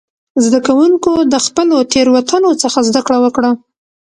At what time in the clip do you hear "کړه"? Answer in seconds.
3.07-3.17